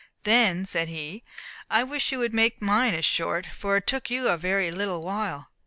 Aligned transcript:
"Then," 0.23 0.65
said 0.65 0.87
he, 0.89 1.23
"I 1.69 1.83
wish 1.83 2.11
you 2.11 2.17
would 2.17 2.33
make 2.33 2.59
mine 2.59 2.95
as 2.95 3.05
short, 3.05 3.45
for 3.53 3.77
it 3.77 3.85
took 3.85 4.09
you 4.09 4.29
a 4.29 4.35
very 4.35 4.71
little 4.71 5.03
while." 5.03 5.51